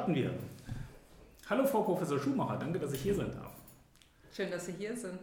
[0.00, 0.30] Starten wir.
[1.50, 3.52] Hallo Frau Professor Schumacher, danke, dass ich hier sein darf.
[4.34, 5.18] Schön, dass Sie hier sind.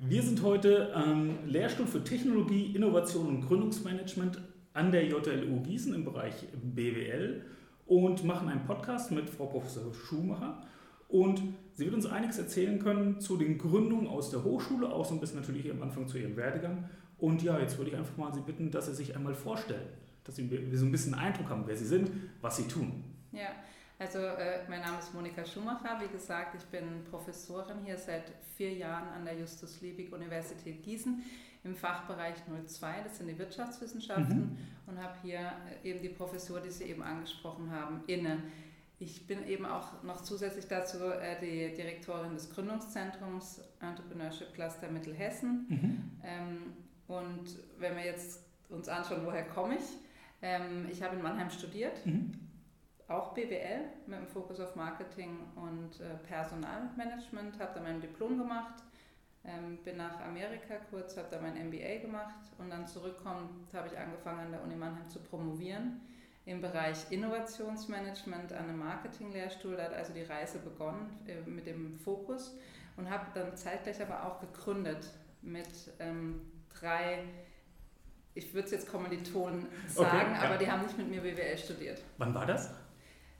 [0.00, 4.42] Wir sind heute ähm, Lehrstuhl für Technologie, Innovation und Gründungsmanagement
[4.72, 7.44] an der JLU Gießen im Bereich BWL
[7.86, 10.66] und machen einen Podcast mit Frau Professor Schumacher.
[11.06, 11.40] Und
[11.74, 15.20] sie wird uns einiges erzählen können zu den Gründungen aus der Hochschule, auch so ein
[15.20, 16.90] bisschen natürlich am Anfang zu ihrem Werdegang.
[17.18, 19.86] Und ja, jetzt würde ich einfach mal Sie bitten, dass Sie sich einmal vorstellen,
[20.24, 23.04] dass Sie so ein bisschen einen Eindruck haben, wer Sie sind, was Sie tun.
[23.30, 23.48] Ja,
[24.02, 26.00] also äh, mein Name ist Monika Schumacher.
[26.00, 28.24] Wie gesagt, ich bin Professorin hier seit
[28.56, 31.22] vier Jahren an der Justus Liebig Universität Gießen
[31.62, 32.34] im Fachbereich
[32.66, 34.58] 02, das sind die Wirtschaftswissenschaften, mhm.
[34.88, 35.52] und habe hier
[35.84, 38.42] äh, eben die Professur, die Sie eben angesprochen haben, inne.
[38.98, 45.66] Ich bin eben auch noch zusätzlich dazu äh, die Direktorin des Gründungszentrums Entrepreneurship Cluster Mittelhessen.
[45.68, 46.10] Mhm.
[46.24, 46.58] Ähm,
[47.06, 49.84] und wenn wir jetzt uns anschauen, woher komme ich?
[50.40, 52.04] Ähm, ich habe in Mannheim studiert.
[52.04, 52.32] Mhm
[53.08, 58.82] auch BWL mit dem Fokus auf Marketing und äh, Personalmanagement, habe da mein Diplom gemacht,
[59.44, 63.98] ähm, bin nach Amerika kurz, habe da mein MBA gemacht und dann zurückkommt, habe ich
[63.98, 66.00] angefangen an der Uni Mannheim zu promovieren
[66.44, 69.76] im Bereich Innovationsmanagement an einem Marketinglehrstuhl.
[69.76, 72.56] Da hat also die Reise begonnen äh, mit dem Fokus
[72.96, 75.10] und habe dann zeitgleich aber auch gegründet
[75.42, 77.24] mit ähm, drei
[78.34, 80.48] ich würde es jetzt Kommilitonen sagen, okay, ja.
[80.48, 82.02] aber die haben nicht mit mir BWL studiert.
[82.16, 82.70] Wann war das?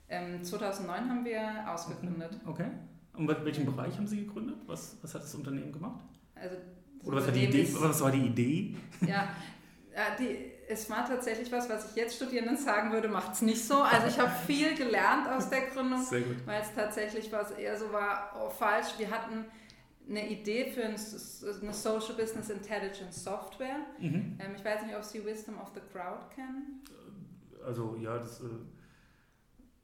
[0.09, 2.39] Ähm, 2009 haben wir ausgegründet.
[2.45, 2.67] Okay.
[3.15, 4.57] Und welchen Bereich haben Sie gegründet?
[4.65, 6.03] Was, was hat das Unternehmen gemacht?
[6.35, 6.55] Also
[7.03, 8.75] Oder was war, die Idee, was war die Idee?
[9.01, 9.27] Ja,
[10.19, 13.83] die, es war tatsächlich was, was ich jetzt Studierenden sagen würde, macht es nicht so.
[13.83, 16.03] Also ich habe viel gelernt aus der Gründung,
[16.45, 18.87] weil es tatsächlich was eher so war, oh, falsch.
[18.97, 19.45] Wir hatten
[20.09, 23.85] eine Idee für eine Social Business Intelligence Software.
[23.99, 24.39] Mhm.
[24.39, 26.81] Ähm, ich weiß nicht, ob Sie Wisdom of the Crowd kennen.
[27.63, 28.41] Also ja, das...
[28.41, 28.45] Äh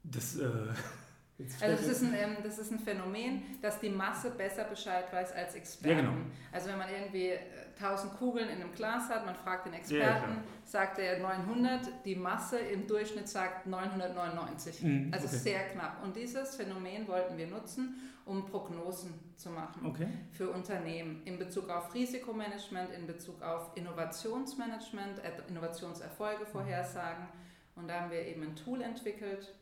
[0.02, 0.44] das, äh,
[1.60, 5.32] also das ist, ein, ähm, das ist ein Phänomen, dass die Masse besser Bescheid weiß
[5.32, 6.04] als Experten.
[6.04, 6.16] Ja, genau.
[6.52, 7.32] Also wenn man irgendwie
[7.78, 12.04] 1000 äh, Kugeln in einem Glas hat, man fragt den Experten, ja, sagt er 900,
[12.04, 14.82] die Masse im Durchschnitt sagt 999.
[14.82, 15.36] Mhm, also okay.
[15.36, 16.02] sehr knapp.
[16.02, 17.94] Und dieses Phänomen wollten wir nutzen,
[18.26, 20.06] um Prognosen zu machen okay.
[20.30, 27.26] für Unternehmen in Bezug auf Risikomanagement, in Bezug auf Innovationsmanagement, Innovationserfolge vorhersagen.
[27.74, 29.54] Und da haben wir eben ein Tool entwickelt,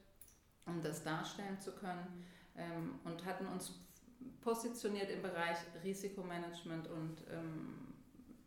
[0.69, 2.25] um das darstellen zu können
[2.57, 3.81] ähm, und hatten uns
[4.41, 7.95] positioniert im Bereich Risikomanagement und ähm,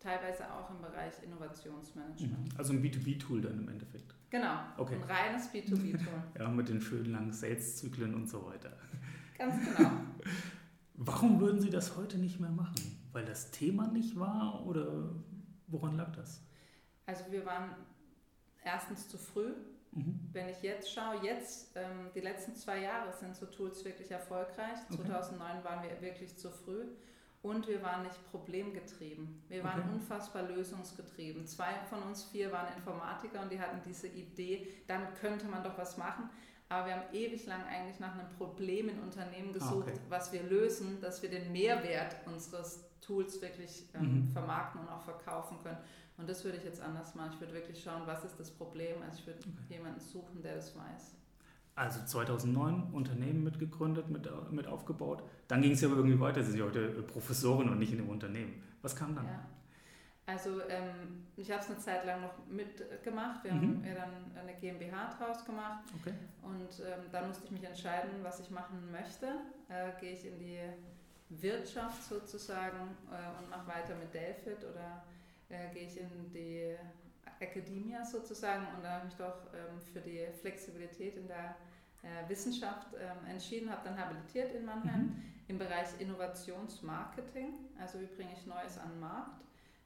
[0.00, 2.52] teilweise auch im Bereich Innovationsmanagement.
[2.52, 2.58] Mhm.
[2.58, 4.14] Also ein B2B-Tool dann im Endeffekt.
[4.30, 4.96] Genau, okay.
[4.96, 6.22] ein reines B2B-Tool.
[6.38, 8.76] ja, mit den schönen langen Sales-Zyklen und so weiter.
[9.36, 9.90] Ganz genau.
[10.94, 12.98] Warum würden Sie das heute nicht mehr machen?
[13.12, 15.10] Weil das Thema nicht war oder
[15.66, 16.42] woran lag das?
[17.06, 17.70] Also wir waren
[18.64, 19.52] erstens zu früh
[19.92, 20.28] Mhm.
[20.32, 24.78] Wenn ich jetzt schaue, jetzt, ähm, die letzten zwei Jahre sind so Tools wirklich erfolgreich.
[24.90, 25.02] Okay.
[25.02, 26.86] 2009 waren wir wirklich zu früh
[27.42, 29.42] und wir waren nicht problemgetrieben.
[29.48, 29.90] Wir waren okay.
[29.92, 31.46] unfassbar lösungsgetrieben.
[31.46, 35.76] Zwei von uns vier waren Informatiker und die hatten diese Idee, damit könnte man doch
[35.76, 36.30] was machen.
[36.68, 40.00] Aber wir haben ewig lang eigentlich nach einem Problem in Unternehmen ah, gesucht, okay.
[40.08, 44.28] was wir lösen, dass wir den Mehrwert unseres Tools wirklich ähm, mhm.
[44.28, 45.76] vermarkten und auch verkaufen können.
[46.22, 47.30] Und das würde ich jetzt anders machen.
[47.34, 48.94] Ich würde wirklich schauen, was ist das Problem.
[49.04, 49.74] Also ich würde okay.
[49.74, 51.16] jemanden suchen, der das weiß.
[51.74, 55.24] Also 2009 Unternehmen mitgegründet, mit, mit aufgebaut.
[55.48, 56.44] Dann ging es ja irgendwie weiter.
[56.44, 58.62] Sie sind ja heute Professorin und nicht in dem Unternehmen.
[58.82, 59.26] Was kam dann?
[59.26, 59.44] Ja.
[60.24, 63.42] Also ähm, ich habe es eine Zeit lang noch mitgemacht.
[63.42, 63.60] Wir mhm.
[63.60, 65.82] haben ja dann eine GmbH draus gemacht.
[66.00, 66.14] Okay.
[66.42, 69.26] Und ähm, dann musste ich mich entscheiden, was ich machen möchte.
[69.68, 70.60] Äh, Gehe ich in die
[71.30, 75.02] Wirtschaft sozusagen äh, und mache weiter mit Delphi oder
[75.52, 76.74] äh, gehe ich in die
[77.40, 81.56] Akademie sozusagen und da habe ich mich doch ähm, für die Flexibilität in der
[82.02, 85.22] äh, Wissenschaft ähm, entschieden, habe dann habilitiert in Mannheim mhm.
[85.48, 89.42] im Bereich Innovationsmarketing, also wie bringe ich Neues an den Markt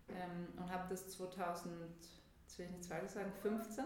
[0.08, 1.74] ähm, und habe das 2000,
[2.42, 3.84] jetzt will ich nicht sagen, 15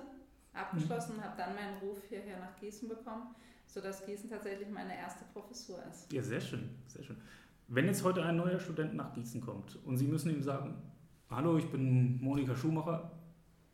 [0.52, 1.24] abgeschlossen, mhm.
[1.24, 3.34] habe dann meinen Ruf hierher nach Gießen bekommen,
[3.66, 6.12] sodass Gießen tatsächlich meine erste Professur ist.
[6.12, 7.20] Ja, sehr schön, sehr schön.
[7.68, 10.82] Wenn jetzt heute ein neuer Student nach Gießen kommt und Sie müssen ihm sagen,
[11.30, 13.10] hallo, ich bin Monika Schumacher,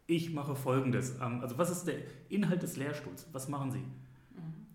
[0.06, 1.16] ich mache Folgendes.
[1.20, 1.96] Ähm, also was ist der
[2.28, 3.26] Inhalt des Lehrstuhls?
[3.32, 3.78] Was machen Sie?
[3.78, 4.66] Mhm.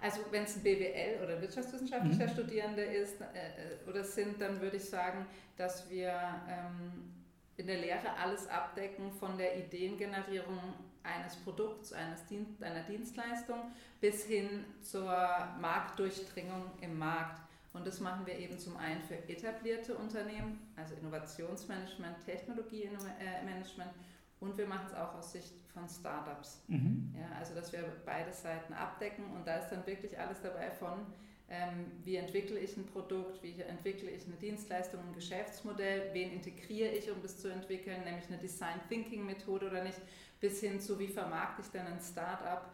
[0.00, 2.30] Also wenn es ein BWL oder wirtschaftswissenschaftlicher mhm.
[2.30, 5.26] Studierende ist äh, äh, oder sind, dann würde ich sagen,
[5.56, 6.12] dass wir
[6.48, 7.12] ähm,
[7.56, 10.58] in der Lehre alles abdecken von der Ideengenerierung
[11.02, 15.14] eines Produkts, eines Dien einer Dienstleistung bis hin zur
[15.60, 17.40] Marktdurchdringung im Markt.
[17.72, 23.92] Und das machen wir eben zum einen für etablierte Unternehmen, also Innovationsmanagement, Technologiemanagement
[24.40, 26.62] und wir machen es auch aus Sicht von Startups.
[26.66, 27.14] Mhm.
[27.16, 31.06] Ja, also dass wir beide Seiten abdecken und da ist dann wirklich alles dabei von
[31.50, 36.92] ähm, wie entwickle ich ein Produkt, wie entwickle ich eine Dienstleistung, ein Geschäftsmodell, wen integriere
[36.92, 39.98] ich, um das zu entwickeln, nämlich eine Design Thinking Methode oder nicht,
[40.38, 42.70] bis hin zu wie vermarkte ich denn ein Startup,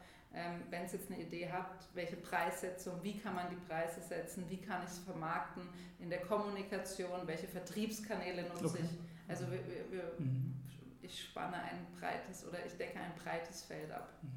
[0.70, 4.58] wenn es jetzt eine Idee hat, welche Preissetzung, wie kann man die Preise setzen, wie
[4.58, 5.62] kann ich es vermarkten
[5.98, 8.78] in der Kommunikation, welche Vertriebskanäle nutze okay.
[8.84, 8.90] ich.
[9.28, 10.54] Also wir, wir, wir, mhm.
[11.00, 14.12] ich spanne ein breites oder ich decke ein breites Feld ab.
[14.22, 14.28] Mhm.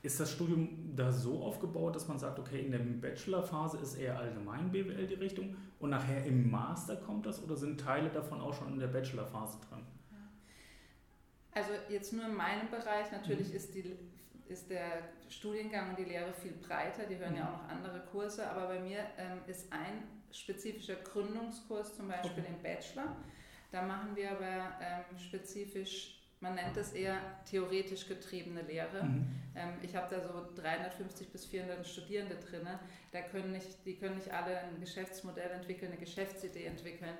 [0.00, 4.16] Ist das Studium da so aufgebaut, dass man sagt, okay, in der Bachelorphase ist eher
[4.16, 8.54] allgemein BWL die Richtung und nachher im Master kommt das oder sind Teile davon auch
[8.54, 9.84] schon in der Bachelorphase dran?
[11.50, 13.56] Also jetzt nur in meinem Bereich, natürlich mhm.
[13.56, 13.96] ist, die,
[14.48, 17.38] ist der Studiengang und die Lehre viel breiter, die hören mhm.
[17.38, 22.42] ja auch noch andere Kurse, aber bei mir ähm, ist ein spezifischer Gründungskurs zum Beispiel
[22.42, 22.52] okay.
[22.54, 23.16] im Bachelor.
[23.70, 29.02] Da machen wir aber ähm, spezifisch man nennt es eher theoretisch getriebene Lehre.
[29.02, 29.26] Mhm.
[29.56, 32.66] Ähm, ich habe da so 350 bis 400 Studierende drin.
[33.10, 37.14] Da können nicht, die können nicht alle ein Geschäftsmodell entwickeln, eine Geschäftsidee entwickeln.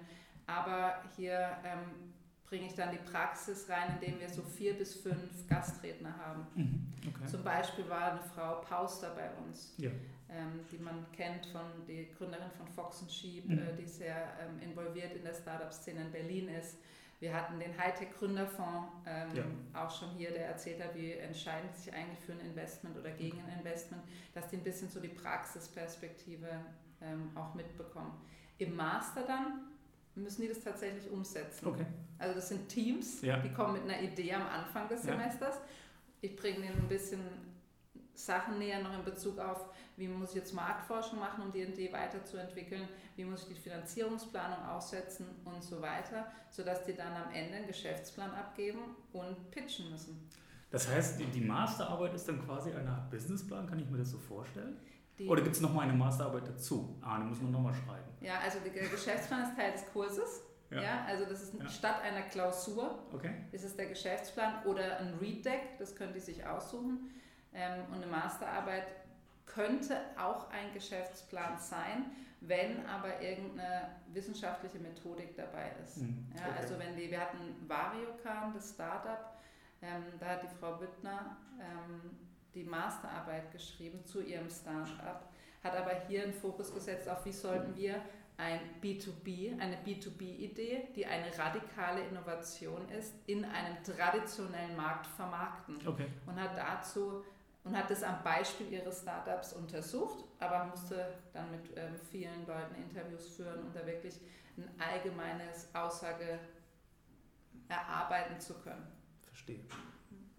[0.46, 2.12] Aber hier ähm,
[2.48, 6.46] bringe ich dann die Praxis rein, indem wir so vier bis fünf Gastredner haben.
[6.54, 6.86] Mhm.
[7.06, 7.26] Okay.
[7.26, 9.90] Zum Beispiel war eine Frau Pauster bei uns, ja.
[10.30, 13.58] ähm, die man kennt von die Gründerin von Fox Sheep, mhm.
[13.58, 16.78] äh, die sehr ähm, involviert in der Startup-Szene in Berlin ist.
[17.20, 19.44] Wir hatten den Hightech-Gründerfonds ähm, ja.
[19.82, 23.10] auch schon hier, der erzählt hat, wie entscheiden sie sich eigentlich für ein Investment oder
[23.10, 24.02] gegen ein Investment,
[24.34, 26.46] dass die ein bisschen so die Praxisperspektive
[27.02, 28.12] ähm, auch mitbekommen.
[28.58, 29.64] Im Master dann
[30.18, 31.66] müssen die das tatsächlich umsetzen.
[31.66, 31.86] Okay.
[32.18, 33.38] Also das sind Teams, ja.
[33.38, 35.12] die kommen mit einer Idee am Anfang des ja.
[35.12, 35.56] Semesters.
[36.20, 37.20] Ich bringe ihnen ein bisschen
[38.14, 39.66] Sachen näher noch in Bezug auf,
[39.96, 44.66] wie muss ich jetzt Marktforschung machen, um die Idee weiterzuentwickeln, wie muss ich die Finanzierungsplanung
[44.66, 48.80] aussetzen und so weiter, sodass die dann am Ende einen Geschäftsplan abgeben
[49.12, 50.28] und pitchen müssen.
[50.70, 54.18] Das heißt, die Masterarbeit ist dann quasi eine Art Businessplan, kann ich mir das so
[54.18, 54.76] vorstellen?
[55.18, 56.96] Die Oder gibt es nochmal eine Masterarbeit dazu?
[57.02, 58.08] Ah, die muss man nochmal schreiben.
[58.20, 60.42] Ja, also der Geschäftsplan ist Teil des Kurses.
[60.70, 60.82] Ja.
[60.82, 61.04] ja.
[61.06, 61.68] also das ist ja.
[61.68, 63.32] statt einer Klausur okay.
[63.52, 67.10] ist es der Geschäftsplan oder ein Read Deck, das können die sich aussuchen.
[67.54, 68.86] Ähm, und eine Masterarbeit
[69.46, 72.04] könnte auch ein Geschäftsplan sein,
[72.40, 75.98] wenn aber irgendeine wissenschaftliche Methodik dabei ist.
[75.98, 76.26] Mhm.
[76.32, 76.44] Okay.
[76.46, 79.38] Ja, also wenn die, wir hatten Variocan, das Startup,
[79.80, 82.27] ähm, da hat die Frau Büttner ähm,
[82.58, 85.22] die Masterarbeit geschrieben zu ihrem Startup,
[85.62, 88.02] hat aber hier einen Fokus gesetzt auf, wie sollten wir
[88.36, 95.76] ein B2B, eine B2B-Idee, die eine radikale Innovation ist, in einem traditionellen Markt vermarkten.
[95.86, 96.06] Okay.
[96.26, 97.24] Und hat dazu
[97.64, 102.76] und hat das am Beispiel ihres Startups untersucht, aber musste dann mit ähm, vielen Leuten
[102.76, 104.20] Interviews führen, um da wirklich
[104.56, 106.38] ein allgemeines Aussage
[107.68, 108.86] erarbeiten zu können.
[109.22, 109.60] Verstehe.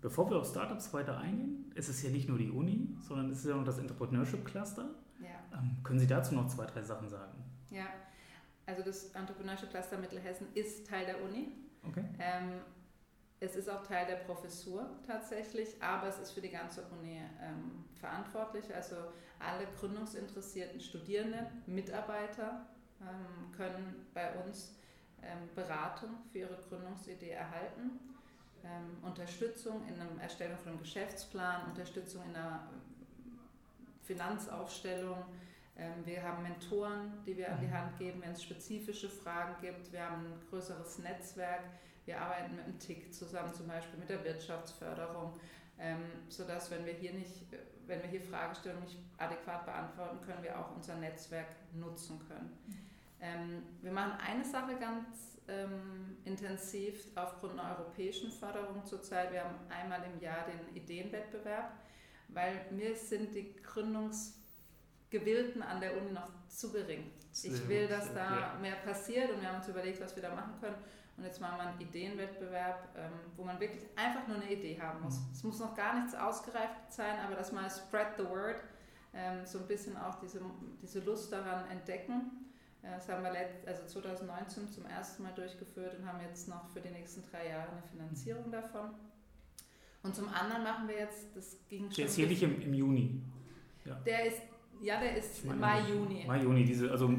[0.02, 3.40] Bevor wir auf Startups weiter eingehen, ist es ja nicht nur die Uni, sondern es
[3.40, 4.90] ist ja auch das Entrepreneurship Cluster.
[5.20, 5.58] Ja.
[5.58, 7.44] Ähm, können Sie dazu noch zwei, drei Sachen sagen?
[7.70, 7.88] Ja,
[8.66, 11.52] also das Entrepreneurship Cluster Mittelhessen ist Teil der Uni.
[11.86, 12.06] Okay.
[12.20, 12.62] Ähm,
[13.42, 17.86] es ist auch Teil der Professur tatsächlich, aber es ist für die ganze Uni ähm,
[17.96, 18.74] verantwortlich.
[18.74, 18.96] Also
[19.40, 22.66] alle gründungsinteressierten Studierenden, Mitarbeiter
[23.02, 24.76] ähm, können bei uns
[25.22, 28.00] ähm, Beratung für ihre Gründungsidee erhalten,
[28.64, 32.62] ähm, Unterstützung in der Erstellung von einem Geschäftsplan, Unterstützung in der
[34.04, 35.24] Finanzaufstellung.
[35.78, 37.74] Ähm, wir haben Mentoren, die wir an die mhm.
[37.74, 39.92] Hand geben, wenn es spezifische Fragen gibt.
[39.92, 41.64] Wir haben ein größeres Netzwerk
[42.10, 45.32] wir arbeiten mit dem TIC zusammen, zum Beispiel mit der Wirtschaftsförderung,
[45.78, 47.46] ähm, sodass, wenn wir hier nicht,
[47.86, 52.58] wenn wir hier Fragestellungen nicht adäquat beantworten können, wir auch unser Netzwerk nutzen können.
[53.22, 59.32] Ähm, wir machen eine Sache ganz ähm, intensiv aufgrund einer europäischen Förderung zurzeit.
[59.32, 61.72] Wir haben einmal im Jahr den Ideenwettbewerb,
[62.30, 67.12] weil mir sind die Gründungsgewillten an der Uni noch zu gering.
[67.44, 70.54] Ich will, dass da mehr passiert und wir haben uns überlegt, was wir da machen
[70.60, 70.76] können.
[71.20, 75.02] Und jetzt machen wir einen Ideenwettbewerb, ähm, wo man wirklich einfach nur eine Idee haben
[75.02, 75.20] muss.
[75.20, 75.26] Mhm.
[75.34, 78.64] Es muss noch gar nichts ausgereift sein, aber dass man spread the word,
[79.14, 80.40] ähm, so ein bisschen auch diese,
[80.82, 82.46] diese Lust daran entdecken.
[82.82, 83.32] Das haben wir
[83.66, 87.72] also 2019 zum ersten Mal durchgeführt und haben jetzt noch für die nächsten drei Jahre
[87.72, 88.92] eine Finanzierung davon.
[90.02, 91.96] Und zum anderen machen wir jetzt, das ging schon.
[91.96, 93.22] Der ist hier nicht im, im Juni.
[93.84, 93.96] Ja.
[94.06, 94.42] Der ist,
[94.82, 96.24] ja, der ist Mai, Juni.
[96.26, 97.14] Mai, Juni, diese, also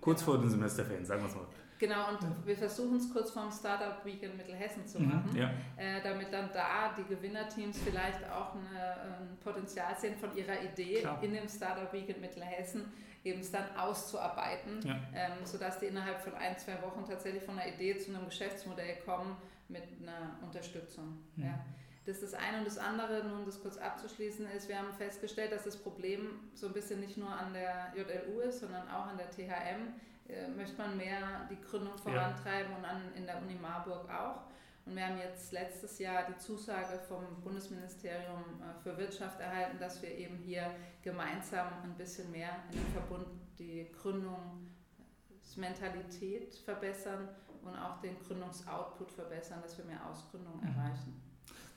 [0.00, 1.46] kurz vor den Semesterferien, sagen wir es mal.
[1.82, 2.36] Genau, und ja.
[2.44, 5.50] wir versuchen es kurz vorm Startup Weekend Mittelhessen zu mhm, machen, mhm, ja.
[5.76, 11.00] äh, damit dann da die Gewinnerteams vielleicht auch eine, ein Potenzial sehen von ihrer Idee
[11.00, 11.20] Klar.
[11.24, 12.84] in dem Startup Weekend Mittelhessen
[13.24, 14.96] eben es dann auszuarbeiten, ja.
[15.14, 18.96] ähm, sodass die innerhalb von ein, zwei Wochen tatsächlich von einer Idee zu einem Geschäftsmodell
[19.04, 19.36] kommen
[19.68, 21.18] mit einer Unterstützung.
[21.36, 21.44] Mhm.
[21.44, 21.58] Ja.
[22.04, 25.52] Das ist das eine und das andere, nun das kurz abzuschließen, ist, wir haben festgestellt,
[25.52, 29.16] dass das Problem so ein bisschen nicht nur an der JLU ist, sondern auch an
[29.16, 29.94] der THM.
[30.28, 32.78] Äh, möchte man mehr die Gründung vorantreiben ja.
[32.78, 34.42] und an, in der Uni Marburg auch.
[34.84, 40.02] Und wir haben jetzt letztes Jahr die Zusage vom Bundesministerium äh, für Wirtschaft erhalten, dass
[40.02, 47.28] wir eben hier gemeinsam ein bisschen mehr in dem Verbund die Gründungsmentalität verbessern
[47.62, 50.66] und auch den Gründungsoutput verbessern, dass wir mehr Ausgründungen mhm.
[50.66, 51.22] erreichen.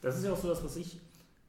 [0.01, 0.99] Das ist ja auch so das, was ich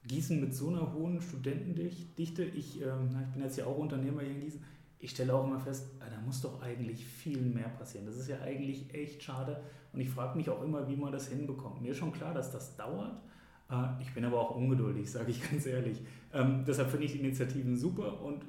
[0.07, 4.31] Gießen mit so einer hohen Studentendichte, ich, ähm, ich bin jetzt ja auch Unternehmer hier
[4.31, 4.63] in Gießen,
[4.99, 8.05] ich stelle auch immer fest, ah, da muss doch eigentlich viel mehr passieren.
[8.05, 9.61] Das ist ja eigentlich echt schade
[9.97, 11.81] und ich frage mich auch immer, wie man das hinbekommt.
[11.81, 13.19] Mir ist schon klar, dass das dauert.
[13.71, 16.03] Äh, ich bin aber auch ungeduldig, sage ich ganz ehrlich.
[16.31, 18.45] Ähm, deshalb finde ich die Initiativen super und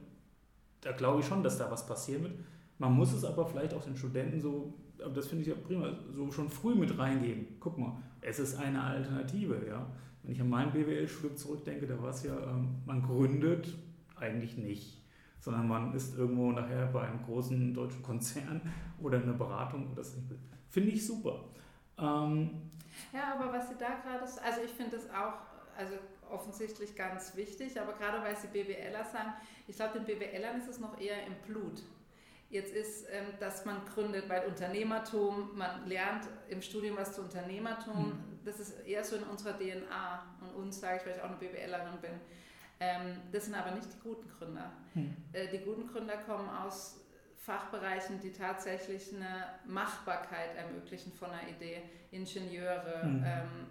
[0.82, 2.34] da glaube ich schon, dass da was passieren wird.
[2.76, 5.90] Man muss es aber vielleicht auch den Studenten so, aber das finde ich ja prima,
[6.14, 7.46] so schon früh mit reingeben.
[7.60, 9.58] Guck mal, es ist eine Alternative.
[9.66, 9.86] Ja?
[10.22, 13.74] Wenn ich an mein BWL-Studium zurückdenke, da war es ja, ähm, man gründet
[14.16, 15.02] eigentlich nicht,
[15.40, 18.60] sondern man ist irgendwo nachher bei einem großen deutschen Konzern
[19.00, 19.94] oder einer Beratung.
[19.96, 20.14] Das
[20.70, 21.44] finde ich super.
[21.98, 22.70] Ähm,
[23.12, 25.34] ja, aber was Sie da gerade, also ich finde das auch,
[25.76, 25.94] also
[26.30, 29.32] offensichtlich ganz wichtig, aber gerade weil Sie BWLer sagen,
[29.66, 31.82] ich glaube, den BWLern ist es noch eher im Blut.
[32.50, 38.08] Jetzt ist, ähm, dass man gründet, weil Unternehmertum, man lernt im Studium was zu Unternehmertum,
[38.08, 38.38] mhm.
[38.44, 40.24] das ist eher so in unserer DNA.
[40.40, 42.12] Und uns sage ich, weil ich auch eine BWLerin bin.
[42.80, 44.72] Ähm, das sind aber nicht die guten Gründer.
[44.94, 45.14] Mhm.
[45.52, 47.00] Die guten Gründer kommen aus
[47.48, 51.80] Fachbereichen, die tatsächlich eine Machbarkeit ermöglichen von einer Idee.
[52.10, 53.24] Ingenieure, mhm.
[53.26, 53.66] ähm,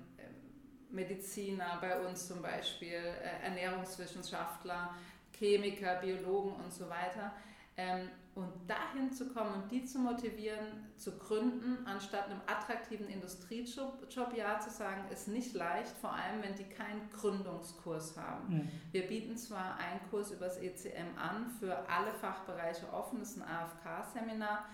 [0.90, 4.96] Mediziner bei uns zum Beispiel, äh, Ernährungswissenschaftler,
[5.38, 7.34] Chemiker, Biologen und so weiter.
[7.78, 14.36] Ähm, und dahin zu kommen und die zu motivieren, zu gründen, anstatt einem attraktiven Industriejob
[14.36, 18.58] Ja zu sagen, ist nicht leicht, vor allem wenn die keinen Gründungskurs haben.
[18.58, 18.72] Mhm.
[18.92, 23.48] Wir bieten zwar einen Kurs übers ECM an, für alle Fachbereiche offen, das ist ein
[23.48, 24.66] AFK-Seminar,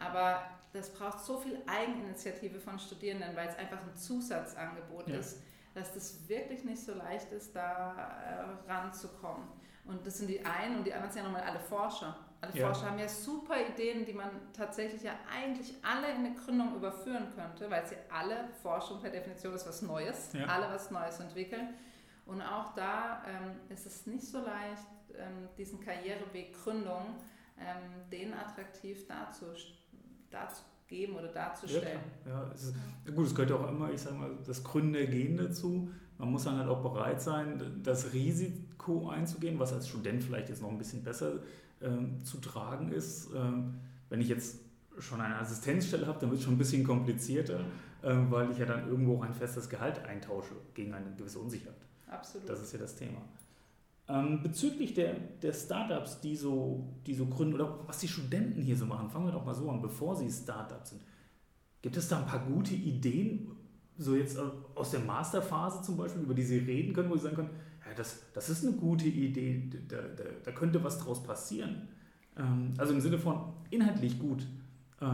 [0.00, 0.42] aber
[0.72, 5.18] das braucht so viel Eigeninitiative von Studierenden, weil es einfach ein Zusatzangebot ja.
[5.18, 5.40] ist,
[5.72, 9.46] dass das wirklich nicht so leicht ist, da äh, ranzukommen.
[9.84, 12.16] Und das sind die einen und die anderen sind ja nochmal alle Forscher.
[12.44, 12.66] Alle ja.
[12.66, 17.28] Forscher haben ja super Ideen, die man tatsächlich ja eigentlich alle in eine Gründung überführen
[17.34, 20.44] könnte, weil sie alle, Forschung per Definition ist was Neues, ja.
[20.46, 21.68] alle was Neues entwickeln.
[22.26, 24.86] Und auch da ähm, ist es nicht so leicht,
[25.16, 27.16] ähm, diesen Karriereweg Gründung,
[27.58, 29.46] ähm, den attraktiv dazu,
[30.30, 32.00] dazu geben oder darzustellen.
[32.26, 32.74] Ja, ja es ist,
[33.14, 35.90] gut, es gehört auch immer, ich sage mal, das Gründergehen dazu.
[36.18, 40.62] Man muss dann halt auch bereit sein, das Risiko einzugehen, was als Student vielleicht jetzt
[40.62, 41.40] noch ein bisschen besser
[41.84, 43.30] ähm, zu tragen ist.
[43.34, 43.74] Ähm,
[44.08, 44.60] wenn ich jetzt
[44.98, 47.60] schon eine Assistenzstelle habe, dann wird es schon ein bisschen komplizierter,
[48.02, 51.76] äh, weil ich ja dann irgendwo auch ein festes Gehalt eintausche gegen eine gewisse Unsicherheit.
[52.08, 52.48] Absolut.
[52.48, 53.18] Das ist ja das Thema.
[54.06, 58.76] Ähm, bezüglich der, der Startups, die so, die so gründen, oder was die Studenten hier
[58.76, 61.02] so machen, fangen wir doch mal so an, bevor sie Startups sind.
[61.80, 63.50] Gibt es da ein paar gute Ideen,
[63.96, 64.38] so jetzt
[64.74, 67.50] aus der Masterphase zum Beispiel, über die Sie reden können, wo Sie sagen können,
[67.96, 71.88] das, das ist eine gute Idee, da, da, da könnte was draus passieren.
[72.36, 74.46] Ähm, also im Sinne von inhaltlich gut
[75.00, 75.06] äh,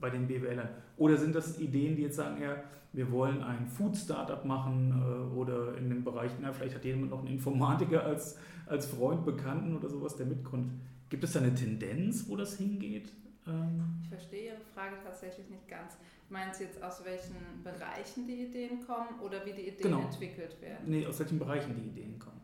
[0.00, 0.68] bei den BWLern.
[0.96, 2.56] Oder sind das Ideen, die jetzt sagen, ja,
[2.92, 7.20] wir wollen ein Food-Startup machen äh, oder in dem Bereich, na, vielleicht hat jemand noch
[7.20, 10.72] einen Informatiker als, als Freund, Bekannten oder sowas, der mitgründet.
[11.08, 13.12] Gibt es da eine Tendenz, wo das hingeht?
[13.46, 15.96] Ähm ich verstehe Ihre Frage tatsächlich nicht ganz.
[16.28, 20.00] Meinen Sie jetzt, aus welchen Bereichen die Ideen kommen oder wie die Ideen genau.
[20.02, 20.84] entwickelt werden?
[20.86, 22.40] Nee, aus welchen Bereichen die Ideen kommen.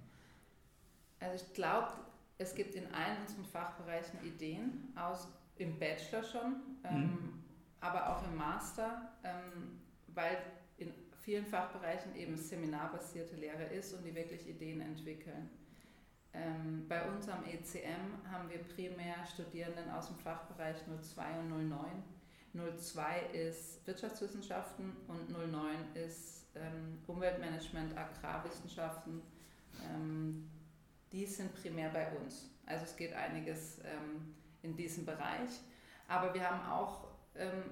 [1.20, 1.92] Also ich glaube,
[2.38, 7.42] es gibt in allen unseren Fachbereichen Ideen, aus, im Bachelor schon, ähm, mhm.
[7.80, 10.38] aber auch im Master, ähm, weil
[10.78, 15.50] in vielen Fachbereichen eben seminarbasierte Lehre ist und die wirklich Ideen entwickeln.
[16.34, 22.02] Ähm, bei uns am ECM haben wir primär Studierenden aus dem Fachbereich 02 und 09
[22.54, 29.22] 02 ist Wirtschaftswissenschaften und 09 ist ähm, Umweltmanagement, Agrarwissenschaften.
[29.90, 30.50] Ähm,
[31.12, 32.50] die sind primär bei uns.
[32.66, 35.50] Also es geht einiges ähm, in diesem Bereich.
[36.08, 37.62] Aber wir haben auch ähm,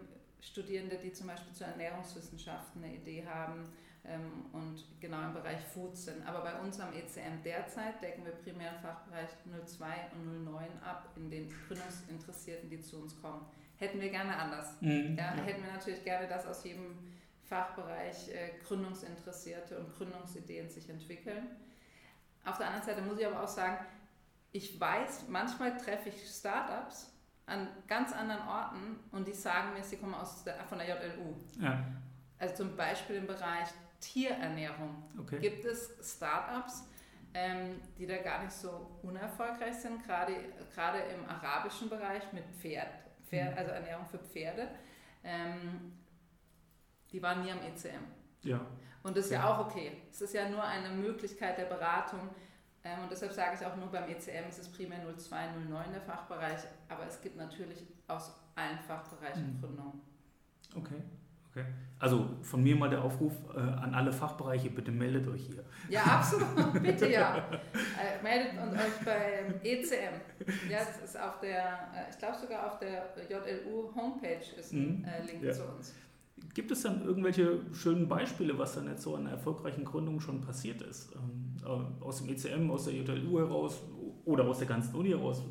[0.40, 3.70] Studierende, die zum Beispiel zu Ernährungswissenschaften eine Idee haben
[4.52, 6.26] und genau im Bereich Food sind.
[6.26, 9.28] Aber bei uns am ECM derzeit decken wir primär den Fachbereich
[9.66, 13.46] 02 und 09 ab, in den Gründungsinteressierten, die zu uns kommen.
[13.76, 14.80] Hätten wir gerne anders.
[14.80, 15.16] Mhm.
[15.16, 15.42] Ja, ja.
[15.42, 16.96] Hätten wir natürlich gerne, dass aus jedem
[17.44, 21.48] Fachbereich äh, Gründungsinteressierte und Gründungsideen sich entwickeln.
[22.44, 23.84] Auf der anderen Seite muss ich aber auch sagen,
[24.52, 27.12] ich weiß, manchmal treffe ich Startups
[27.46, 31.34] an ganz anderen Orten und die sagen mir, sie kommen aus der, von der JLU.
[31.60, 31.84] Ja.
[32.38, 33.68] Also zum Beispiel im Bereich
[34.00, 35.02] Tierernährung.
[35.18, 35.38] Okay.
[35.38, 36.84] Gibt es Startups,
[37.34, 40.32] ähm, die da gar nicht so unerfolgreich sind, gerade,
[40.74, 42.88] gerade im arabischen Bereich mit Pferd,
[43.28, 43.58] Pferd mhm.
[43.58, 44.68] also Ernährung für Pferde.
[45.22, 45.92] Ähm,
[47.12, 48.04] die waren nie am ECM.
[48.42, 48.64] Ja.
[49.02, 49.40] Und das ist ja.
[49.40, 49.92] ja auch okay.
[50.10, 52.20] Es ist ja nur eine Möglichkeit der Beratung.
[52.82, 56.00] Ähm, und deshalb sage ich auch nur beim ECM ist es primär 02, 09 der
[56.00, 59.60] Fachbereich, aber es gibt natürlich aus allen Fachbereichen mhm.
[59.60, 60.00] Gründungen.
[60.74, 61.02] Okay.
[61.60, 61.68] Okay.
[62.00, 65.62] Also von mir mal der Aufruf äh, an alle Fachbereiche, bitte meldet euch hier.
[65.90, 66.46] Ja, absolut,
[66.82, 67.36] bitte ja.
[67.36, 70.70] Äh, meldet euch beim ECM.
[70.70, 71.58] Ja, das ist auf der,
[71.94, 75.04] äh, ich glaube sogar auf der JLU Homepage ist ein mhm.
[75.04, 75.52] Äh, Link ja.
[75.52, 75.94] zu uns.
[76.54, 80.80] Gibt es dann irgendwelche schönen Beispiele, was dann jetzt so an erfolgreichen Gründung schon passiert
[80.80, 81.12] ist?
[81.14, 83.82] Ähm, äh, aus dem ECM, aus der JLU heraus
[84.24, 85.42] oder aus der ganzen Uni heraus?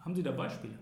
[0.00, 0.78] Haben Sie da Beispiele?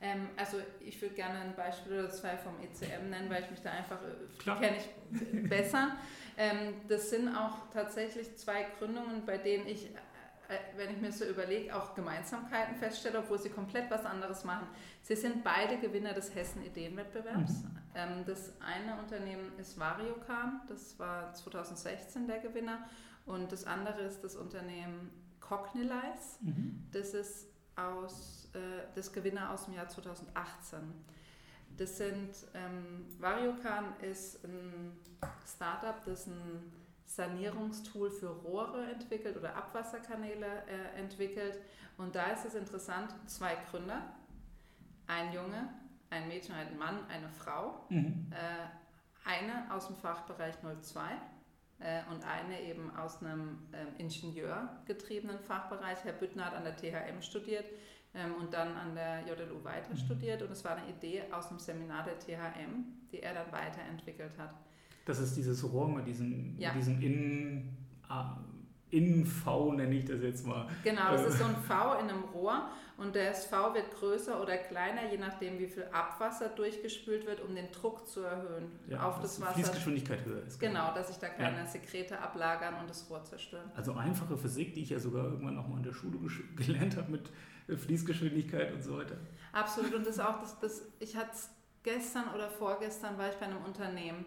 [0.00, 3.60] Ähm, also ich würde gerne ein Beispiel oder zwei vom ECM nennen, weil ich mich
[3.60, 5.96] da einfach äh, kenne ich besser.
[6.36, 9.90] Ähm, das sind auch tatsächlich zwei Gründungen, bei denen ich
[10.50, 14.66] äh, wenn ich mir so überlege, auch Gemeinsamkeiten feststelle, obwohl sie komplett was anderes machen.
[15.02, 17.62] Sie sind beide Gewinner des Hessen Ideenwettbewerbs.
[17.62, 17.78] Mhm.
[17.94, 22.88] Ähm, das eine Unternehmen ist Variocan, das war 2016 der Gewinner.
[23.26, 26.86] Und das andere ist das Unternehmen Cognilize, mhm.
[26.90, 27.49] das ist
[27.80, 28.58] aus, äh,
[28.94, 30.78] das Gewinner aus dem Jahr 2018.
[31.76, 34.92] Das sind, ähm, Variocan ist ein
[35.46, 36.72] Startup, das ein
[37.06, 41.58] Sanierungstool für Rohre entwickelt oder Abwasserkanäle äh, entwickelt.
[41.96, 44.02] Und da ist es interessant, zwei Gründer,
[45.06, 45.68] ein Junge,
[46.10, 48.30] ein Mädchen, ein Mann, eine Frau, mhm.
[48.30, 51.14] äh, eine aus dem Fachbereich 02 äh,
[52.10, 56.04] und eine eben aus einem äh, ingenieurgetriebenen Fachbereich.
[56.04, 57.64] Herr Büttner hat an der THM studiert
[58.14, 59.96] ähm, und dann an der JLU weiter mhm.
[59.96, 64.36] studiert und es war eine Idee aus dem Seminar der THM, die er dann weiterentwickelt
[64.38, 64.54] hat.
[65.06, 66.72] Das ist dieses Rohr mit diesem, ja.
[66.72, 67.76] diesem Innen,
[68.90, 70.66] äh, Innen-V, nenne ich das jetzt mal.
[70.84, 74.58] Genau, das ist so ein V in einem Rohr und das V wird größer oder
[74.58, 79.20] kleiner, je nachdem, wie viel Abwasser durchgespült wird, um den Druck zu erhöhen ja, auf
[79.20, 79.54] das Wasser.
[79.54, 80.60] Fließgeschwindigkeit höher ist.
[80.60, 81.66] Genau, genau dass sich da keine ja.
[81.66, 83.70] Sekrete ablagern und das Rohr zerstören.
[83.74, 86.18] Also einfache Physik, die ich ja sogar irgendwann auch mal in der Schule
[86.56, 87.30] gelernt habe mit
[87.78, 89.16] Fließgeschwindigkeit und so weiter.
[89.52, 91.50] Absolut und das auch, das, das, ich hatte es
[91.82, 94.26] gestern oder vorgestern war ich bei einem Unternehmen,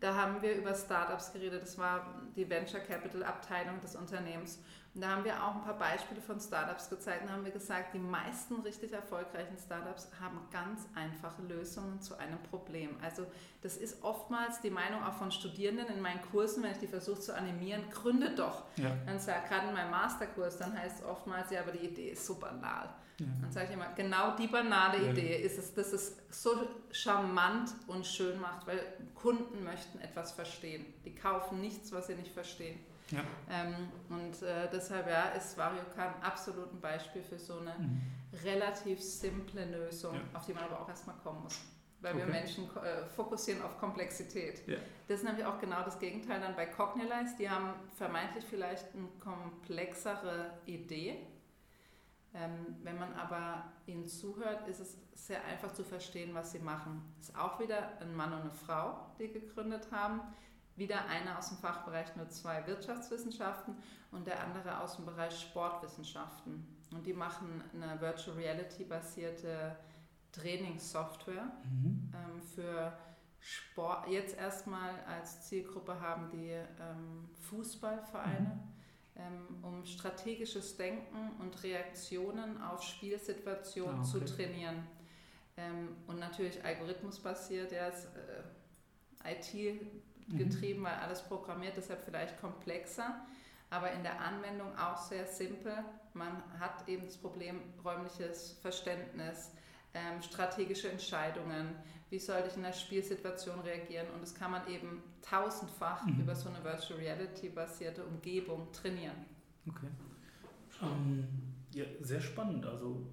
[0.00, 1.62] da haben wir über Startups geredet.
[1.62, 4.58] Das war die Venture Capital Abteilung des Unternehmens.
[4.94, 7.94] Und da haben wir auch ein paar Beispiele von Startups gezeigt und haben wir gesagt,
[7.94, 12.96] die meisten richtig erfolgreichen Startups haben ganz einfache Lösungen zu einem Problem.
[13.00, 13.24] Also
[13.62, 17.20] das ist oftmals die Meinung auch von Studierenden in meinen Kursen, wenn ich die versuche
[17.20, 18.64] zu animieren, gründe doch.
[18.76, 18.90] Ja.
[19.06, 22.26] Dann sage gerade in meinem Masterkurs, dann heißt es oftmals, ja, aber die Idee ist
[22.26, 22.88] so banal.
[23.20, 23.26] Ja.
[23.42, 25.10] Dann sage ich immer, genau die banale ja.
[25.12, 26.50] Idee ist es, dass es so
[26.90, 28.80] charmant und schön macht, weil
[29.14, 30.86] Kunden möchten etwas verstehen.
[31.04, 32.80] Die kaufen nichts, was sie nicht verstehen.
[33.10, 33.20] Ja.
[33.50, 38.00] Ähm, und äh, deshalb ja, ist VarioCan absolut ein Beispiel für so eine mhm.
[38.44, 41.60] relativ simple Lösung, auf die man aber auch erstmal kommen muss.
[42.00, 42.24] Weil okay.
[42.24, 44.66] wir Menschen äh, fokussieren auf Komplexität.
[44.66, 44.76] Ja.
[45.06, 47.36] Das ist nämlich auch genau das Gegenteil dann bei Cognilize.
[47.38, 51.26] Die haben vermeintlich vielleicht eine komplexere Idee.
[52.32, 57.02] Ähm, wenn man aber ihnen zuhört, ist es sehr einfach zu verstehen, was sie machen.
[57.20, 60.20] Es ist auch wieder ein Mann und eine Frau, die gegründet haben
[60.80, 63.76] wieder einer aus dem Fachbereich nur zwei Wirtschaftswissenschaften
[64.10, 66.66] und der andere aus dem Bereich Sportwissenschaften.
[66.92, 69.76] Und die machen eine Virtual Reality basierte
[70.32, 72.10] Trainingssoftware mhm.
[72.14, 72.96] ähm, für
[73.38, 74.08] Sport.
[74.08, 78.79] Jetzt erstmal als Zielgruppe haben die ähm, Fußballvereine, mhm.
[79.16, 84.10] Ähm, um strategisches Denken und Reaktionen auf Spielsituationen ah, okay.
[84.10, 84.86] zu trainieren.
[85.56, 88.08] Ähm, und natürlich algorithmusbasiert, ja, ist,
[89.24, 89.80] äh, IT
[90.30, 90.38] Mhm.
[90.38, 93.14] getrieben, weil alles programmiert, deshalb vielleicht komplexer,
[93.68, 95.72] aber in der Anwendung auch sehr simpel.
[96.14, 99.52] Man hat eben das Problem räumliches Verständnis,
[99.94, 101.74] ähm, strategische Entscheidungen,
[102.10, 106.20] wie sollte ich in einer Spielsituation reagieren und das kann man eben tausendfach mhm.
[106.20, 109.16] über so eine Virtual Reality basierte Umgebung trainieren.
[109.68, 109.88] Okay.
[110.82, 111.26] Ähm,
[111.72, 112.66] ja, sehr spannend.
[112.66, 113.06] Also,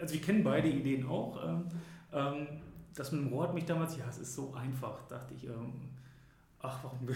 [0.00, 1.42] also wir kennen beide Ideen auch.
[1.44, 1.68] Ähm,
[2.12, 2.46] ähm
[2.94, 5.44] das mit dem Rohr hat mich damals, ja, es ist so einfach, dachte ich.
[5.44, 5.72] Ähm,
[6.60, 7.08] ach, warum,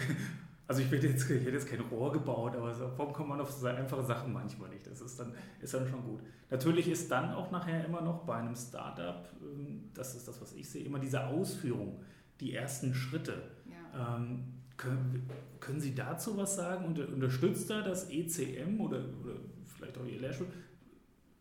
[0.67, 3.67] also ich, jetzt, ich hätte jetzt kein Rohr gebaut, aber warum kommt man auf so
[3.67, 4.85] einfache Sachen manchmal nicht?
[4.85, 6.19] Das ist dann, ist dann schon gut.
[6.49, 10.53] Natürlich ist dann auch nachher immer noch bei einem Startup, ähm, das ist das, was
[10.53, 12.01] ich sehe, immer diese Ausführung,
[12.41, 13.43] die ersten Schritte.
[13.65, 14.17] Ja.
[14.17, 14.43] Ähm,
[14.75, 15.27] können,
[15.59, 16.85] können Sie dazu was sagen?
[16.85, 20.47] unterstützt da das ECM oder, oder vielleicht auch Ihr Lehrstuhl?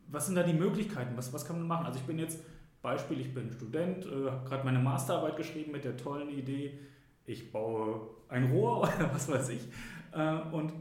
[0.09, 1.17] Was sind da die Möglichkeiten?
[1.17, 1.87] Was, was kann man machen?
[1.87, 2.41] Also ich bin jetzt,
[2.81, 6.79] Beispiel, ich bin Student, äh, habe gerade meine Masterarbeit geschrieben mit der tollen Idee,
[7.27, 9.69] ich baue ein Rohr oder was weiß ich.
[10.13, 10.73] Äh, und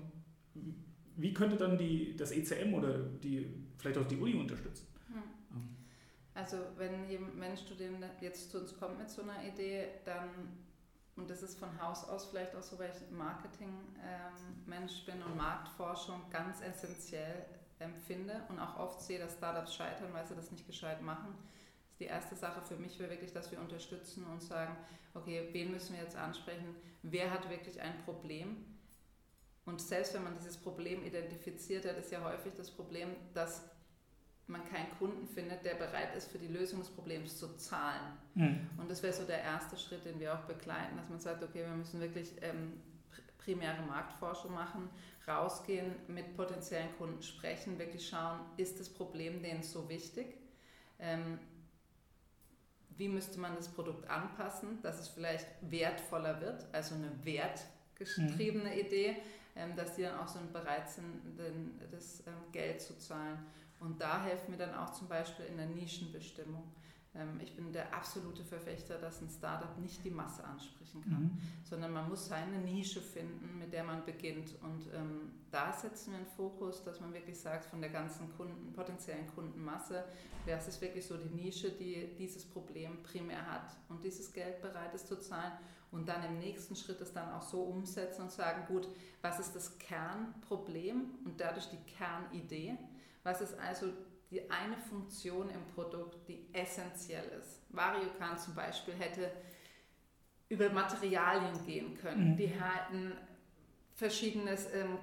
[1.18, 4.88] wie könnte dann die, das ECM oder die, vielleicht auch die Uni unterstützen?
[5.08, 5.24] Hm.
[6.34, 7.06] Also wenn,
[7.42, 10.30] ein Student jetzt zu uns kommt mit so einer Idee, dann,
[11.16, 15.38] und das ist von Haus aus vielleicht auch so, weil ich Marketing-Mensch ähm, bin und
[15.38, 17.46] Marktforschung ganz essentiell
[17.80, 21.36] empfinde und auch oft sehe, dass Startups scheitern, weil sie das nicht gescheit machen.
[22.00, 24.76] Die erste Sache für mich wäre wirklich, dass wir unterstützen und sagen,
[25.14, 26.76] okay, wen müssen wir jetzt ansprechen?
[27.04, 28.58] Wer hat wirklich ein Problem?
[29.66, 33.64] Und selbst wenn man dieses Problem identifiziert hat, ist ja häufig das Problem, dass
[34.48, 38.18] man keinen Kunden findet, der bereit ist, für die Lösung des Problems zu zahlen.
[38.36, 38.70] Mhm.
[38.78, 41.66] Und das wäre so der erste Schritt, den wir auch begleiten, dass man sagt, okay,
[41.66, 42.74] wir müssen wirklich ähm,
[43.40, 44.90] primäre Marktforschung machen,
[45.28, 50.38] rausgehen, mit potenziellen Kunden sprechen, wirklich schauen, ist das Problem denen so wichtig?
[51.00, 51.40] Ähm,
[52.98, 58.80] wie müsste man das Produkt anpassen, dass es vielleicht wertvoller wird, also eine wertgetriebene mhm.
[58.80, 59.18] Idee,
[59.56, 61.22] ähm, dass die dann auch so bereit sind,
[61.92, 63.40] das ähm, Geld zu zahlen.
[63.80, 66.64] Und da helfen wir dann auch zum Beispiel in der Nischenbestimmung.
[67.18, 71.38] Ähm, ich bin der absolute Verfechter, dass ein Startup nicht die Masse ansprechen kann, mhm.
[71.64, 74.56] sondern man muss seine Nische finden, mit der man beginnt.
[74.62, 78.74] Und ähm, da setzen wir einen Fokus, dass man wirklich sagt, von der ganzen Kunden,
[78.74, 80.04] potenziellen Kundenmasse,
[80.46, 84.94] das ist wirklich so die Nische, die dieses Problem primär hat und dieses Geld bereit
[84.94, 85.54] ist zu zahlen
[85.92, 88.88] und dann im nächsten Schritt es dann auch so umsetzen und sagen, gut,
[89.22, 92.78] was ist das Kernproblem und dadurch die Kernidee?
[93.24, 93.88] Was ist also
[94.32, 97.62] die eine Funktion im Produkt, die essentiell ist?
[97.70, 99.32] Variocan zum Beispiel hätte
[100.50, 102.32] über Materialien gehen können.
[102.32, 102.38] Mhm.
[102.38, 103.14] Die hätten
[103.96, 104.98] verschiedene ähm,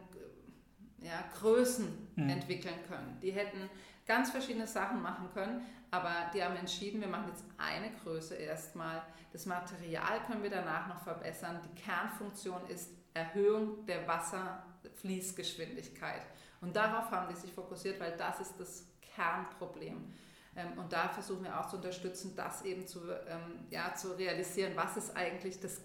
[0.98, 2.28] ja, Größen mhm.
[2.28, 3.18] entwickeln können.
[3.20, 3.70] Die hätten
[4.06, 9.02] ganz verschiedene Sachen machen können, aber die haben entschieden, wir machen jetzt eine Größe erstmal.
[9.32, 11.60] Das Material können wir danach noch verbessern.
[11.64, 16.22] Die Kernfunktion ist Erhöhung der Wasserfließgeschwindigkeit.
[16.60, 20.12] Und darauf haben die sich fokussiert, weil das ist das Kernproblem.
[20.54, 24.72] Ähm, und da versuchen wir auch zu unterstützen, das eben zu, ähm, ja, zu realisieren,
[24.76, 25.80] was ist eigentlich das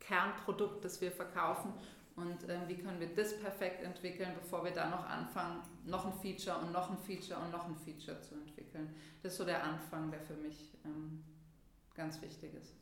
[0.00, 1.72] Kernprodukt, das wir verkaufen
[2.16, 6.12] und äh, wie können wir das perfekt entwickeln, bevor wir dann noch anfangen, noch ein
[6.12, 8.94] Feature und noch ein Feature und noch ein Feature zu entwickeln.
[9.22, 11.24] Das ist so der Anfang, der für mich ähm,
[11.94, 12.74] ganz wichtig ist.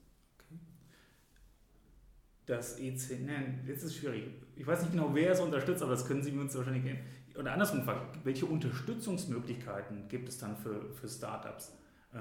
[2.44, 4.25] Das EC, nein, jetzt ist es schwierig.
[4.57, 6.98] Ich weiß nicht genau, wer es unterstützt, aber das können Sie uns wahrscheinlich geben.
[7.38, 11.77] Oder andersrum gefragt, welche Unterstützungsmöglichkeiten gibt es dann für, für Startups
[12.12, 12.18] äh,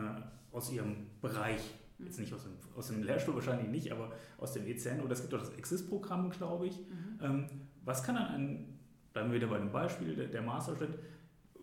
[0.51, 1.61] aus Ihrem Bereich?
[1.99, 5.21] Jetzt nicht aus dem, aus dem Lehrstuhl wahrscheinlich nicht, aber aus dem ECN oder es
[5.21, 6.77] gibt auch das Exist-Programm, glaube ich.
[6.79, 7.19] Mhm.
[7.21, 7.45] Ähm,
[7.83, 8.79] was kann dann ein,
[9.13, 10.97] bleiben wir wieder bei dem Beispiel, der, der Masterstudent,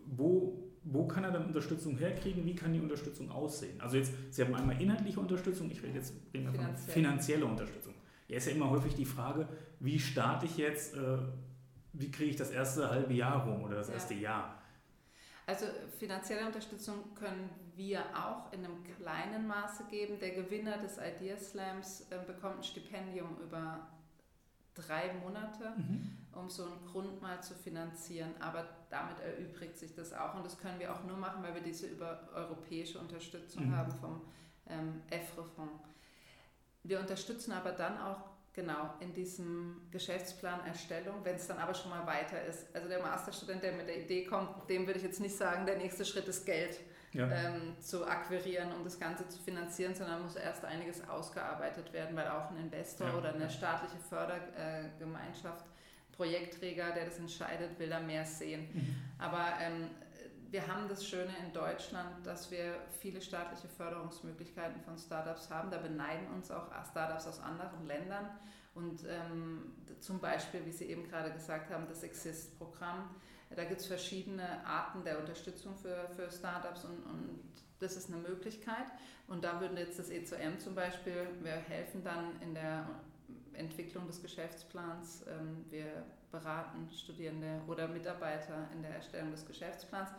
[0.05, 2.45] wo, wo kann er dann Unterstützung herkriegen?
[2.45, 3.79] Wie kann die Unterstützung aussehen?
[3.81, 7.93] Also jetzt, Sie haben einmal inhaltliche Unterstützung, ich rede jetzt reden von finanzielle Unterstützung.
[8.27, 9.47] Ja, ist ja immer häufig die Frage,
[9.79, 11.17] wie starte ich jetzt, äh,
[11.99, 13.93] wie kriege ich das erste halbe Jahr rum oder das ja.
[13.93, 14.57] erste Jahr?
[15.45, 15.65] Also
[15.97, 20.19] finanzielle Unterstützung können wir auch in einem kleinen Maße geben.
[20.19, 23.87] Der Gewinner des Idea Slams äh, bekommt ein Stipendium über
[24.75, 26.17] drei Monate, mhm.
[26.33, 28.31] um so einen Grund mal zu finanzieren.
[28.39, 30.35] Aber damit erübrigt sich das auch.
[30.35, 33.75] Und das können wir auch nur machen, weil wir diese über europäische Unterstützung mhm.
[33.75, 34.21] haben vom
[34.67, 35.83] ähm, EFRE-Fonds.
[36.83, 41.91] Wir unterstützen aber dann auch Genau, in diesem Geschäftsplan Erstellung, wenn es dann aber schon
[41.91, 42.75] mal weiter ist.
[42.75, 45.77] Also der Masterstudent, der mit der Idee kommt, dem würde ich jetzt nicht sagen, der
[45.77, 46.79] nächste Schritt ist Geld
[47.13, 47.29] ja.
[47.31, 52.27] ähm, zu akquirieren, um das Ganze zu finanzieren, sondern muss erst einiges ausgearbeitet werden, weil
[52.27, 53.17] auch ein Investor ja.
[53.17, 55.65] oder eine staatliche Fördergemeinschaft,
[56.15, 58.67] Projektträger, der das entscheidet, will da mehr sehen.
[58.73, 58.95] Mhm.
[59.19, 59.89] Aber ähm,
[60.51, 65.69] wir haben das Schöne in Deutschland, dass wir viele staatliche Förderungsmöglichkeiten von Startups haben.
[65.69, 68.29] Da beneiden uns auch Startups aus anderen Ländern.
[68.73, 73.15] Und ähm, zum Beispiel, wie Sie eben gerade gesagt haben, das Exist-Programm.
[73.55, 77.39] Da gibt es verschiedene Arten der Unterstützung für, für Startups und, und
[77.79, 78.85] das ist eine Möglichkeit.
[79.27, 82.87] Und da würde jetzt das E2M zum Beispiel, wir helfen dann in der
[83.53, 85.25] Entwicklung des Geschäftsplans.
[85.27, 90.09] Ähm, wir beraten Studierende oder Mitarbeiter in der Erstellung des Geschäftsplans.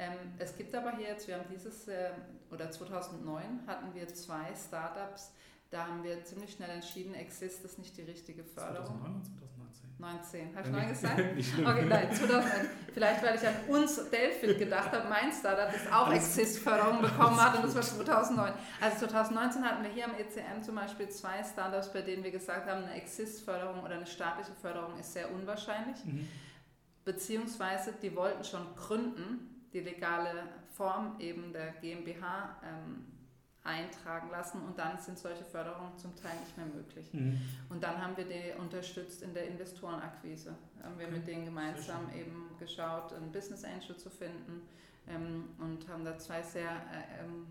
[0.00, 2.10] Ähm, es gibt aber hier jetzt, wir haben dieses, äh,
[2.50, 5.32] oder 2009 hatten wir zwei Startups,
[5.68, 8.98] da haben wir ziemlich schnell entschieden, Exist ist nicht die richtige Förderung.
[8.98, 9.90] 2009 und 2019?
[9.98, 10.56] 19.
[10.56, 11.36] Habe ich 9 gesagt?
[11.36, 11.66] nicht schlimm.
[11.66, 12.66] Okay, nein, 2009.
[12.94, 17.56] Vielleicht, weil ich an uns Delphi gedacht habe, mein Startup, das auch Exist-Förderung bekommen hat
[17.56, 18.54] und das war 2009.
[18.80, 22.66] Also 2019 hatten wir hier am ECM zum Beispiel zwei Startups, bei denen wir gesagt
[22.66, 26.02] haben, eine Exist-Förderung oder eine staatliche Förderung ist sehr unwahrscheinlich.
[26.06, 26.26] Mhm.
[27.04, 33.06] Beziehungsweise die wollten schon gründen, die legale Form eben der GmbH ähm,
[33.62, 37.12] eintragen lassen und dann sind solche Förderungen zum Teil nicht mehr möglich.
[37.12, 37.40] Mhm.
[37.68, 40.54] Und dann haben wir die unterstützt in der Investorenakquise.
[40.82, 41.16] Haben wir okay.
[41.16, 44.62] mit denen gemeinsam eben geschaut, einen Business Angel zu finden
[45.08, 47.46] ähm, und haben da zwei sehr, äh, ähm,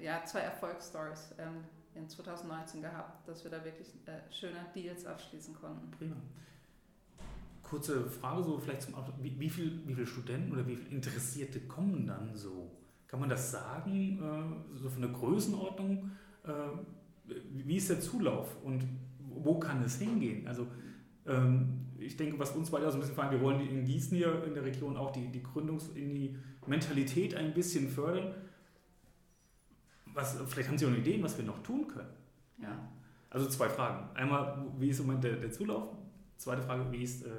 [0.00, 5.54] ja, zwei Erfolgsstories ähm, in 2019 gehabt, dass wir da wirklich äh, schöne Deals abschließen
[5.54, 5.90] konnten.
[5.92, 6.16] Prima.
[7.68, 9.16] Kurze Frage so vielleicht zum Abschluss.
[9.20, 12.70] Wie, wie, viel, wie viele Studenten oder wie viele Interessierte kommen dann so?
[13.08, 16.10] Kann man das sagen, äh, so von der Größenordnung?
[16.44, 16.50] Äh,
[17.52, 18.84] wie ist der Zulauf und
[19.18, 20.46] wo kann es hingehen?
[20.46, 20.68] Also
[21.26, 24.44] ähm, ich denke, was uns beide so ein bisschen fragen, wir wollen in Gießen hier
[24.44, 28.34] in der Region auch die, die Gründungs-, in die Mentalität ein bisschen fördern.
[30.14, 32.10] Was, vielleicht haben Sie auch eine Idee, was wir noch tun können.
[32.62, 32.88] Ja.
[33.30, 34.14] Also zwei Fragen.
[34.16, 35.88] Einmal, wie ist im Moment der, der Zulauf?
[36.36, 37.30] Zweite Frage, wie ist, äh,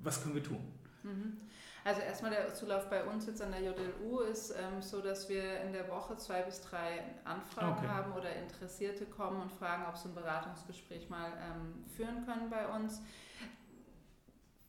[0.00, 0.60] was können wir tun?
[1.02, 1.38] Mhm.
[1.84, 5.60] Also erstmal der Zulauf bei uns jetzt an der JLU ist ähm, so, dass wir
[5.60, 7.88] in der Woche zwei bis drei Anfragen okay.
[7.88, 12.66] haben oder Interessierte kommen und fragen, ob sie ein Beratungsgespräch mal ähm, führen können bei
[12.68, 13.02] uns.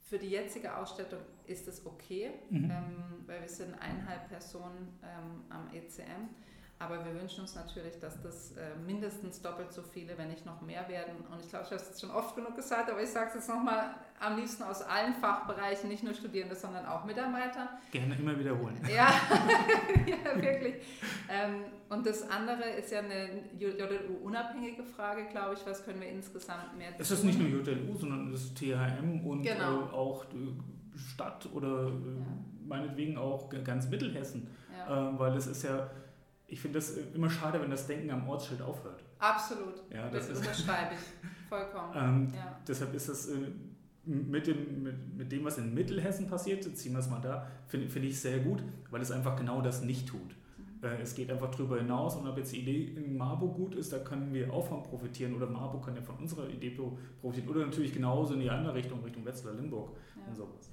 [0.01, 2.69] Für die jetzige Ausstattung ist es okay, mhm.
[2.69, 6.29] ähm, weil wir sind eineinhalb Personen ähm, am ECM.
[6.77, 10.61] Aber wir wünschen uns natürlich, dass das äh, mindestens doppelt so viele, wenn nicht noch
[10.61, 11.13] mehr werden.
[11.31, 13.49] Und ich glaube, ich habe es schon oft genug gesagt, aber ich sage es jetzt
[13.49, 17.69] nochmal, am liebsten aus allen Fachbereichen, nicht nur Studierende, sondern auch Mitarbeiter.
[17.91, 18.77] Gerne immer wiederholen.
[18.93, 19.07] Ja,
[20.05, 20.75] ja wirklich.
[21.29, 25.65] Ähm, und das andere ist ja eine JLU-unabhängige Frage, glaube ich.
[25.65, 26.97] Was können wir insgesamt mehr tun?
[26.99, 29.81] Es ist nicht nur JLU, sondern es ist THM und genau.
[29.81, 30.25] äh, auch
[30.95, 32.25] Stadt oder äh, ja.
[32.65, 34.49] meinetwegen auch ganz Mittelhessen.
[34.77, 35.11] Ja.
[35.11, 35.89] Äh, weil es ist ja
[36.47, 39.03] ich finde das immer schade, wenn das Denken am Ortsschild aufhört.
[39.19, 39.83] Absolut.
[39.91, 41.49] Ja, das, das unterschreibe ich.
[41.49, 41.93] Vollkommen.
[41.95, 42.59] ähm, ja.
[42.67, 43.37] Deshalb ist das äh,
[44.05, 47.89] mit, dem, mit, mit dem, was in Mittelhessen passiert, ziehen wir es mal da, finde
[47.89, 50.19] find ich sehr gut, weil es einfach genau das nicht tut.
[50.19, 50.87] Mhm.
[50.87, 53.91] Äh, es geht einfach darüber hinaus und ob jetzt die Idee in Marburg gut ist,
[53.91, 56.77] da können wir auch von profitieren oder Marburg kann ja von unserer Idee
[57.21, 60.27] profitieren oder natürlich genauso in die andere Richtung, Richtung Wetzlar-Limburg ja.
[60.27, 60.71] und sowas.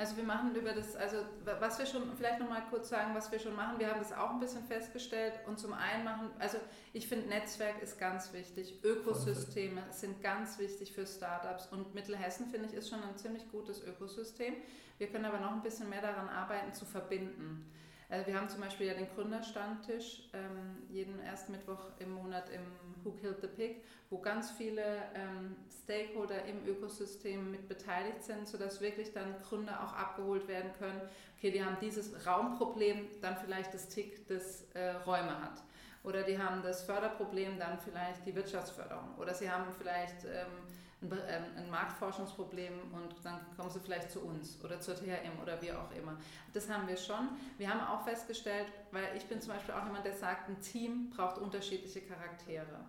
[0.00, 3.38] Also wir machen über das, also was wir schon, vielleicht nochmal kurz sagen, was wir
[3.38, 3.78] schon machen.
[3.78, 6.56] Wir haben das auch ein bisschen festgestellt und zum einen machen, also
[6.94, 12.68] ich finde Netzwerk ist ganz wichtig, Ökosysteme sind ganz wichtig für Startups und Mittelhessen finde
[12.68, 14.54] ich ist schon ein ziemlich gutes Ökosystem.
[14.96, 17.70] Wir können aber noch ein bisschen mehr daran arbeiten, zu verbinden.
[18.10, 22.60] Also wir haben zum Beispiel ja den Gründerstammtisch ähm, jeden ersten Mittwoch im Monat im
[23.04, 23.76] Who Killed the Pig,
[24.10, 24.82] wo ganz viele
[25.14, 31.00] ähm, Stakeholder im Ökosystem mit beteiligt sind, sodass wirklich dann Gründer auch abgeholt werden können.
[31.38, 35.62] Okay, die haben dieses Raumproblem, dann vielleicht das Tick, das äh, Räume hat.
[36.02, 39.14] Oder die haben das Förderproblem, dann vielleicht die Wirtschaftsförderung.
[39.18, 40.46] Oder sie haben vielleicht ähm,
[41.02, 45.60] ein, ähm, ein, Marktforschungsproblem und dann kommen sie vielleicht zu uns oder zur THM oder
[45.62, 46.18] wie auch immer.
[46.52, 47.28] Das haben wir schon.
[47.58, 51.10] Wir haben auch festgestellt, weil ich bin zum Beispiel auch jemand, der sagt, ein Team
[51.10, 52.84] braucht unterschiedliche Charaktere.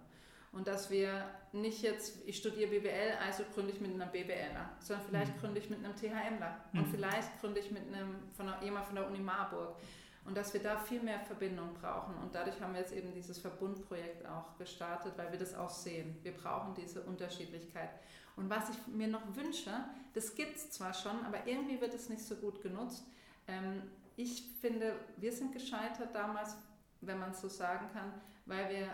[0.51, 5.05] Und dass wir nicht jetzt, ich studiere BWL, also gründe ich mit einem BWLer, sondern
[5.05, 5.39] vielleicht mhm.
[5.39, 6.79] gründe ich mit einem THMler mhm.
[6.79, 9.77] und vielleicht gründe ich mit einem, von einer, jemand von der Uni Marburg.
[10.25, 12.15] Und dass wir da viel mehr Verbindung brauchen.
[12.17, 16.17] Und dadurch haben wir jetzt eben dieses Verbundprojekt auch gestartet, weil wir das auch sehen.
[16.21, 17.89] Wir brauchen diese Unterschiedlichkeit.
[18.35, 19.71] Und was ich mir noch wünsche,
[20.13, 23.03] das gibt es zwar schon, aber irgendwie wird es nicht so gut genutzt.
[23.47, 23.83] Ähm,
[24.15, 26.55] ich finde, wir sind gescheitert damals,
[27.01, 28.13] wenn man es so sagen kann,
[28.45, 28.87] weil wir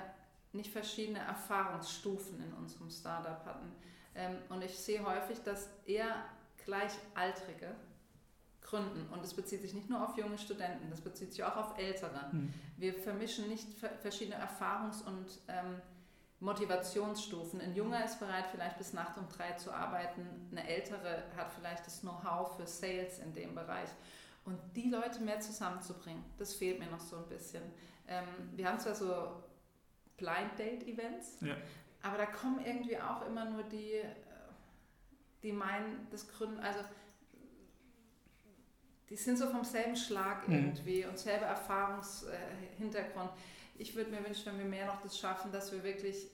[0.54, 3.72] nicht verschiedene Erfahrungsstufen in unserem Startup hatten.
[4.16, 6.16] Ähm, und ich sehe häufig, dass eher
[6.66, 7.76] Gleichaltrige
[8.67, 9.08] gründen.
[9.12, 12.30] Und das bezieht sich nicht nur auf junge Studenten, das bezieht sich auch auf Ältere.
[12.32, 12.53] Mhm.
[12.77, 13.67] Wir vermischen nicht
[14.01, 15.82] verschiedene Erfahrungs- und ähm,
[16.39, 17.62] Motivationsstufen.
[17.62, 20.49] Ein Junger ist bereit, vielleicht bis Nacht um drei zu arbeiten.
[20.51, 23.89] Eine Ältere hat vielleicht das Know-how für Sales in dem Bereich.
[24.45, 27.63] Und die Leute mehr zusammenzubringen, das fehlt mir noch so ein bisschen.
[28.08, 29.43] Ähm, wir haben zwar so
[30.17, 31.56] Blind Date Events, ja.
[32.01, 34.06] aber da kommen irgendwie auch immer nur die, äh,
[35.43, 36.80] die meinen, das Gründen, also
[39.10, 40.56] die sind so vom selben Schlag mhm.
[40.56, 43.32] irgendwie und selber Erfahrungshintergrund.
[43.78, 46.30] Ich würde mir wünschen, wenn wir mehr noch das schaffen, dass wir wirklich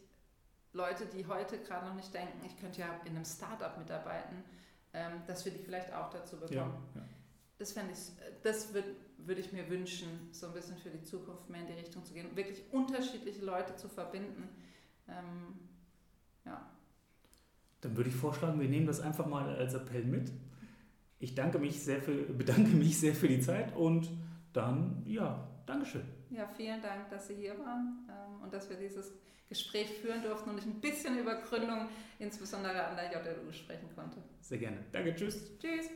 [0.71, 4.43] Leute, die heute gerade noch nicht denken, ich könnte ja in einem Startup mitarbeiten,
[4.93, 6.83] ähm, dass wir die vielleicht auch dazu bekommen.
[6.95, 7.07] Ja, ja.
[7.59, 7.99] Das fände ich,
[8.41, 8.95] das würde
[9.27, 12.13] würd ich mir wünschen, so ein bisschen für die Zukunft mehr in die Richtung zu
[12.13, 14.49] gehen, wirklich unterschiedliche Leute zu verbinden.
[15.07, 15.59] Ähm,
[16.45, 16.69] ja.
[17.81, 20.31] Dann würde ich vorschlagen, wir nehmen das einfach mal als Appell mit
[21.23, 24.09] ich danke mich sehr für, bedanke mich sehr für die Zeit und
[24.51, 26.03] dann, ja, Dankeschön.
[26.29, 29.13] Ja, vielen Dank, dass Sie hier waren ähm, und dass wir dieses
[29.47, 31.87] Gespräch führen durften und ich ein bisschen über Gründung,
[32.19, 34.17] insbesondere an der JLU, sprechen konnte.
[34.41, 34.77] Sehr gerne.
[34.91, 35.57] Danke, tschüss.
[35.59, 35.89] Tschüss.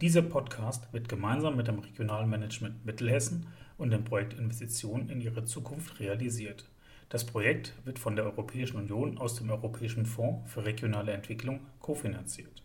[0.00, 6.00] Dieser Podcast wird gemeinsam mit dem Regionalmanagement Mittelhessen und dem Projekt Investitionen in ihre Zukunft
[6.00, 6.64] realisiert.
[7.10, 12.62] Das Projekt wird von der Europäischen Union aus dem Europäischen Fonds für regionale Entwicklung kofinanziert